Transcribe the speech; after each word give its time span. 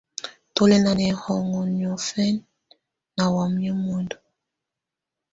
Tù 0.53 0.61
lɛ̀ 0.69 0.79
nà 0.83 0.91
nɛhɔnɔ 0.99 1.59
niɔ̀fɛna 1.75 2.41
nà 3.15 3.23
wamɛ̀á 3.35 3.73
muǝndu. 3.83 4.17